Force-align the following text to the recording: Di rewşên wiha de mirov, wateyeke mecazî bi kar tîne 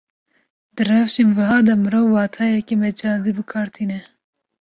Di 0.75 0.83
rewşên 0.89 1.29
wiha 1.37 1.59
de 1.67 1.73
mirov, 1.81 2.07
wateyeke 2.15 2.75
mecazî 2.83 3.31
bi 3.37 3.43
kar 3.51 3.67
tîne 3.75 3.99